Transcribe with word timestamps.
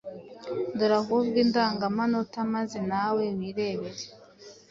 Dore 0.77 0.95
ahubwo 1.01 1.37
indangamanota 1.45 2.37
maze 2.53 2.79
nawe 2.91 3.23
wirebere! 3.37 4.03